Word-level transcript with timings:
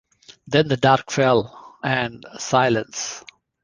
Then 0.47 0.67
the 0.67 0.77
dark 0.77 1.11
fell, 1.11 1.77
and 1.83 2.25
silence. 2.39 3.23